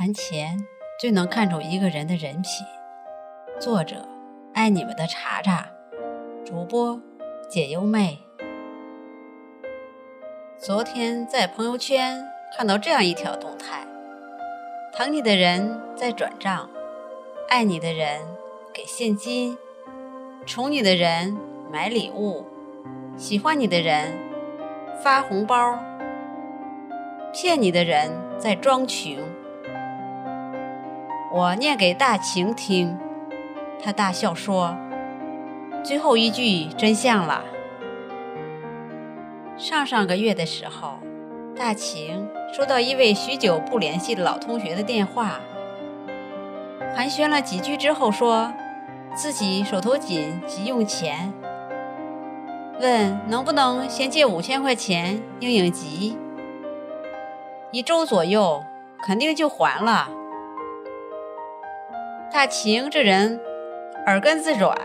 [0.00, 0.66] 谈钱
[0.98, 2.66] 最能看出一个人的人品。
[3.60, 4.08] 作者：
[4.54, 5.66] 爱你们的茶茶，
[6.42, 6.98] 主播：
[7.50, 8.18] 解忧妹。
[10.56, 12.26] 昨天在朋友圈
[12.56, 13.86] 看到这样一条动态：
[14.94, 16.70] 疼你的人在转账，
[17.50, 18.22] 爱你的人
[18.72, 19.58] 给现金，
[20.46, 21.36] 宠你的人
[21.70, 22.46] 买礼物，
[23.18, 24.16] 喜欢你的人
[25.02, 25.78] 发红包，
[27.34, 29.18] 骗你的人在装穷。
[31.32, 32.98] 我念给大晴听，
[33.80, 34.76] 他大笑说
[35.84, 37.44] ：“最后一句真相了。”
[39.56, 40.98] 上上个月的时候，
[41.54, 45.38] 大晴收到一位许久不联系的老同学的电话，
[46.96, 48.52] 寒暄了几句之后，说
[49.14, 51.32] 自己手头紧，急用钱，
[52.80, 56.18] 问能不能先借五千块钱应应急，
[57.70, 58.64] 一周左右
[59.00, 60.08] 肯定就还了。
[62.32, 63.40] 大晴这人
[64.06, 64.78] 耳根子软，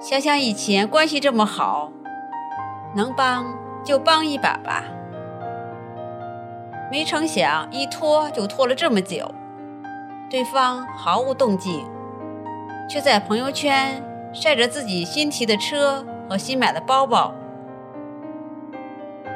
[0.00, 1.90] 想想以前关系这么好，
[2.94, 3.52] 能帮
[3.84, 4.84] 就帮一把吧。
[6.88, 9.28] 没成想一拖就拖了这么久，
[10.30, 11.84] 对方毫无动静，
[12.88, 14.00] 却在朋友圈
[14.32, 17.34] 晒着自己新提的车和新买的包包。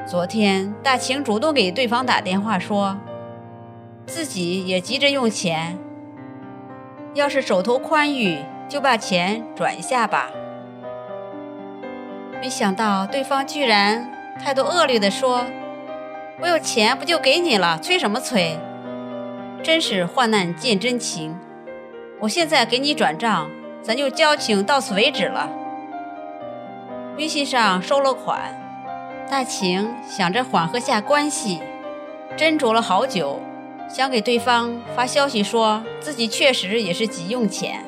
[0.07, 2.97] 昨天大晴主动给对方打电话，说
[4.07, 5.77] 自己也急着用钱。
[7.17, 10.31] 要是手头宽裕，就把钱转一下吧。
[12.43, 15.47] 没想到对方居然态度恶劣地说
[16.43, 18.59] ：“我有钱不就给你了，催什么催？
[19.63, 21.35] 真是患难见真情。
[22.21, 23.51] 我现在给你转账，
[23.81, 25.49] 咱就交情到此为止了。”
[27.17, 28.55] 微信上收了款，
[29.31, 31.63] 大晴想着缓和下关系，
[32.37, 33.41] 斟酌了好久。
[33.89, 37.85] 想给对方发消息，说自己确实也是急用钱，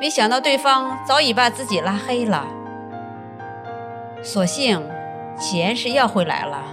[0.00, 2.46] 没想到对方早已把自己拉黑了。
[4.22, 4.88] 所幸
[5.38, 6.64] 钱是要回来了。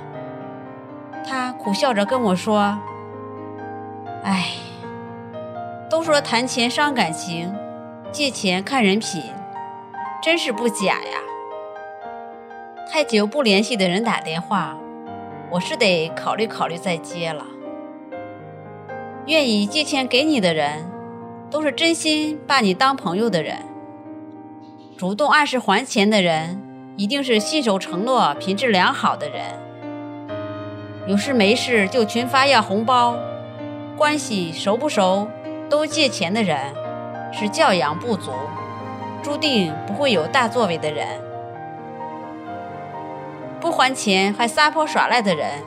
[1.25, 2.79] 他苦笑着跟我说
[4.23, 4.49] ：“哎，
[5.89, 7.53] 都说谈钱伤感情，
[8.11, 9.23] 借钱看人品，
[10.21, 11.19] 真是不假呀。”
[12.91, 14.77] 太久不联系的人打电话，
[15.49, 17.45] 我是得考虑考虑再接了。
[19.25, 20.91] 愿意借钱给你的人，
[21.49, 23.57] 都是真心把你当朋友的人。
[24.97, 26.61] 主动按时还钱的人，
[26.97, 29.41] 一定是信守承诺、品质良好的人。
[31.07, 33.17] 有事没事就群发要红包，
[33.97, 35.27] 关系熟不熟
[35.69, 36.73] 都借钱的人，
[37.31, 38.31] 是教养不足，
[39.21, 41.07] 注定不会有大作为的人。
[43.61, 45.61] 不还钱还撒泼耍赖的人，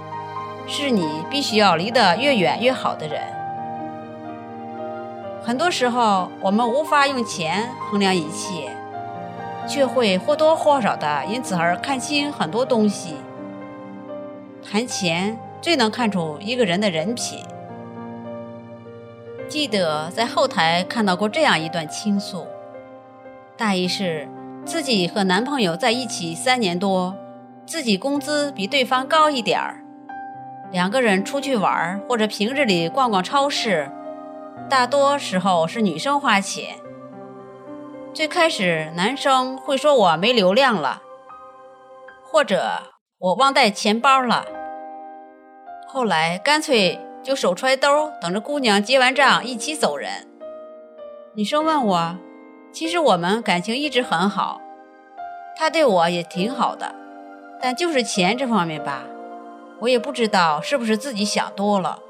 [0.67, 3.21] 是你必须要离得越远越好的人。
[5.47, 8.69] 很多时候，我们无法用钱衡量一切，
[9.65, 13.15] 却会或多或少的因此而看清很多东西。
[14.69, 17.39] 谈钱最能看出一个人的人品。
[19.49, 22.45] 记得在后台看到过这样一段倾诉，
[23.57, 24.29] 大意是
[24.65, 27.15] 自己和男朋友在一起三年多，
[27.65, 29.79] 自己工资比对方高一点儿，
[30.73, 33.89] 两个人出去玩或者平日里逛逛超市。
[34.69, 36.77] 大多时候是女生花钱。
[38.13, 41.03] 最开始，男生会说我没流量了，
[42.25, 42.83] 或者
[43.19, 44.47] 我忘带钱包了。
[45.87, 50.27] 后来干脆就手揣兜，等着姑娘结完账一起走人。
[51.35, 52.17] 女生问我，
[52.73, 54.61] 其实我们感情一直很好，
[55.57, 56.95] 他对我也挺好的，
[57.61, 59.05] 但就是钱这方面吧，
[59.81, 62.01] 我也不知道是不是自己想多了。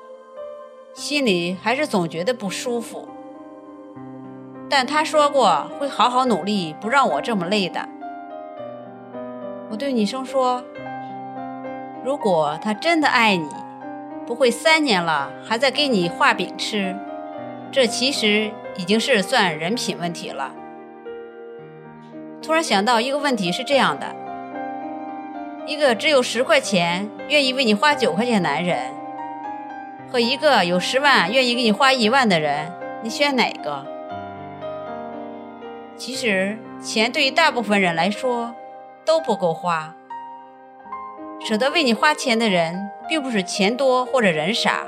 [0.96, 3.06] 心里还是总觉得不舒服，
[4.66, 7.86] 但他说过会好好努力，不让我这么累的。
[9.68, 10.64] 我对女生说
[12.02, 13.46] ：“如果他真的爱你，
[14.26, 16.96] 不会三年了还在给你画饼吃，
[17.70, 20.54] 这其实已经是算人品问题了。”
[22.40, 24.16] 突然想到一个问题是这样的：
[25.66, 28.96] 一个只有十块钱愿意为你花九块钱的男人。
[30.08, 32.72] 和一个有十万愿意给你花一万的人，
[33.02, 33.84] 你选哪个？
[35.96, 38.54] 其实钱对于大部分人来说
[39.04, 39.94] 都不够花。
[41.40, 44.86] 舍得为你花钱的人，并不是钱多或者人傻，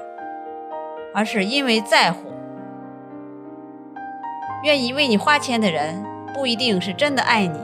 [1.14, 2.32] 而是因为在乎。
[4.62, 6.04] 愿意为你花钱的人，
[6.34, 7.60] 不一定是真的爱你，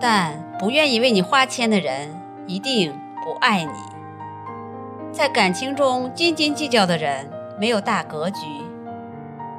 [0.00, 3.95] 但不愿意为你花钱的人，一定不爱你。
[5.16, 7.26] 在感情中斤斤计较的人
[7.58, 8.44] 没有大格局，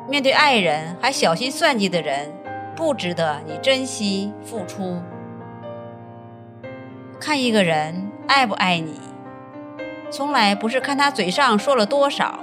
[0.07, 2.31] 面对爱人还小心算计的人，
[2.75, 5.01] 不值得你珍惜付出。
[7.19, 9.01] 看一个人爱不爱你，
[10.11, 12.37] 从来不是看他嘴上说了多少，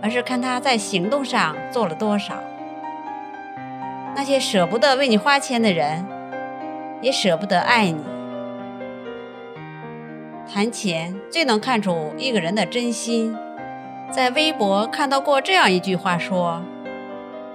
[0.00, 2.34] 而是看他在行动上做了多少。
[4.14, 6.06] 那些舍不得为你花钱的人，
[7.00, 8.11] 也舍不得爱你。
[10.54, 13.34] 谈钱最能看出一个人的真心。
[14.10, 16.62] 在微博看到过这样一句话说：“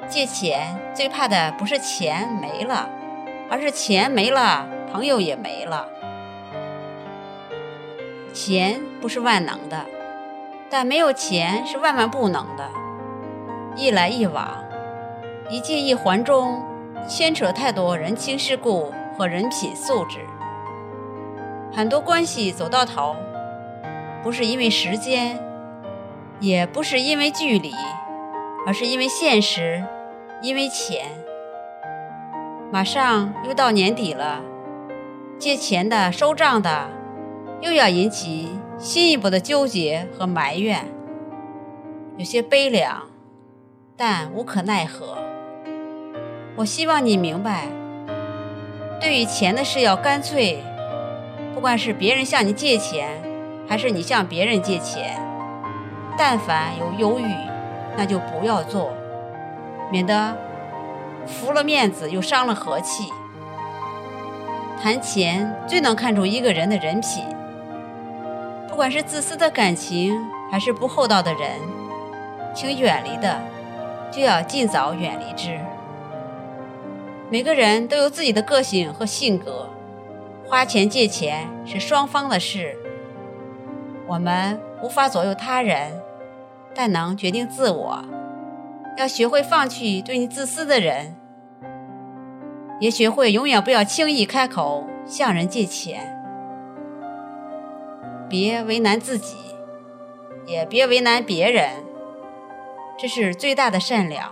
[0.10, 2.90] 借钱最怕的不是钱没了，
[3.52, 5.88] 而是钱没了，朋友也没了。”
[8.34, 9.86] 钱不是万能的，
[10.68, 12.68] 但没有钱是万万不能的。
[13.76, 14.58] 一来一往，
[15.52, 16.64] 一借一还中，
[17.08, 20.18] 牵扯太多人情世故和人品素质。
[21.78, 23.16] 很多关系走到头，
[24.24, 25.40] 不是因为时间，
[26.40, 27.72] 也不是因为距离，
[28.66, 29.84] 而是因为现实，
[30.42, 31.06] 因为钱。
[32.72, 34.42] 马上又到年底了，
[35.38, 36.88] 借钱的、收账的。
[37.62, 40.84] 又要引起新一步的纠结和埋怨，
[42.18, 43.04] 有些悲凉，
[43.96, 45.20] 但无可奈何。
[46.56, 47.68] 我希望你明白，
[49.00, 50.58] 对于钱的事要干脆，
[51.58, 53.20] 不管是别人向你借钱，
[53.68, 55.20] 还是你向别人借钱，
[56.16, 57.34] 但凡有犹豫，
[57.98, 58.94] 那就不要做，
[59.90, 60.38] 免得
[61.26, 63.12] 服了面子又伤了和气。
[64.80, 67.26] 谈钱最能看出一个人的人品。
[68.70, 70.16] 不管是自私的感情，
[70.52, 71.50] 还是不厚道的人，
[72.54, 73.42] 请远离的，
[74.12, 75.60] 就要尽早远离之。
[77.32, 79.68] 每个人都有自己的个性和性格，
[80.48, 82.78] 花钱借钱是双方的事。
[84.08, 86.02] 我们无法左右他人，
[86.74, 88.02] 但能决定自我。
[88.96, 91.18] 要学会放弃对你自私的人，
[92.80, 96.18] 也学会永远不要轻易开口向人借钱。
[98.30, 99.36] 别为难自己，
[100.46, 101.70] 也别为难别人，
[102.98, 104.30] 这是最大的善良。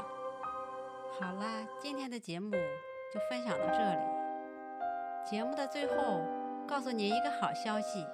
[1.20, 2.52] 好啦，今天的节目
[3.14, 4.15] 就分享到这里。
[5.26, 6.22] 节目的最后，
[6.68, 8.06] 告诉您一个好消息：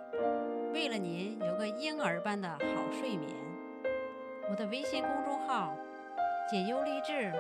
[0.73, 3.29] 为了您有个婴儿般的好睡眠，
[4.49, 5.75] 我的微信公众号
[6.49, 7.33] “解忧励志”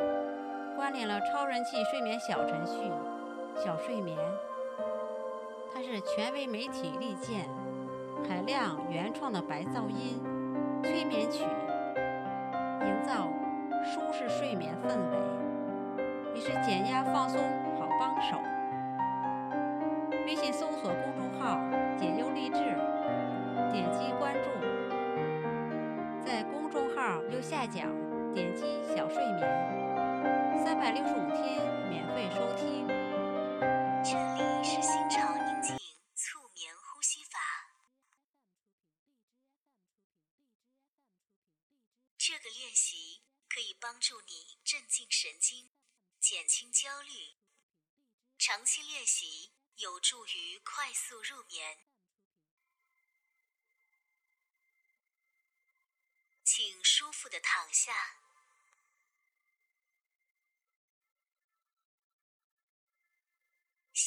[0.75, 2.91] 关联了超人气睡眠小程序
[3.55, 4.17] “小睡眠”，
[5.73, 7.47] 它是权威媒体力荐。
[8.27, 10.21] 海量原创的白噪音
[10.83, 11.45] 催眠曲，
[12.81, 13.29] 营造
[13.85, 17.39] 舒适睡眠氛围，也是减压放松
[17.79, 18.37] 好帮手。
[31.35, 32.87] 天免费收听。
[34.03, 35.77] 这里是心潮宁静
[36.15, 37.39] 促眠呼吸法。
[42.17, 45.71] 这个练习可以帮助你镇静神经，
[46.19, 47.35] 减轻焦虑。
[48.37, 51.77] 长期练习有助于快速入眠。
[56.43, 58.20] 请舒服的躺下，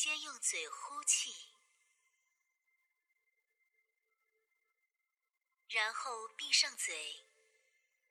[0.04, 1.34] 先用嘴呼气，
[5.70, 7.24] 然后闭上嘴。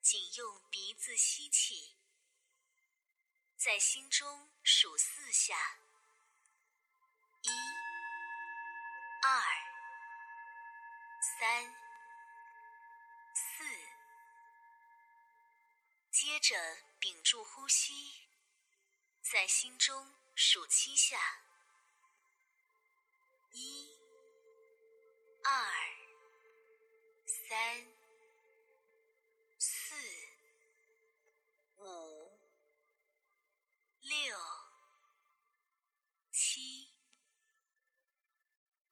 [0.01, 1.95] 仅用鼻子吸气，
[3.55, 5.77] 在心中数四下：
[7.43, 7.49] 一、
[9.21, 9.43] 二、
[11.21, 11.75] 三、
[13.35, 13.63] 四。
[16.09, 16.55] 接着
[16.97, 18.25] 屏住呼吸，
[19.21, 21.43] 在心中数七下：
[25.43, 25.51] 二、
[27.25, 27.93] 三。
[29.59, 29.95] 四
[31.77, 31.83] 五、
[34.01, 34.37] 六、
[36.31, 36.91] 七，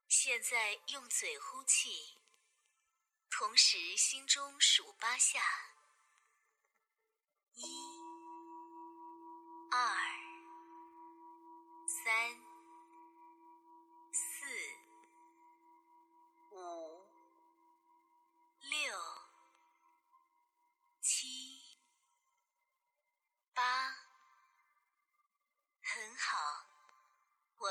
[0.08, 2.17] 现在用嘴呼气，
[3.29, 5.41] 同时心中数八下：
[7.53, 7.63] 一、
[9.72, 9.77] 二、
[11.88, 12.50] 三、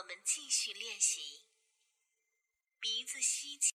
[0.00, 1.21] 我们继续练习。
[2.80, 3.69] 鼻子吸气。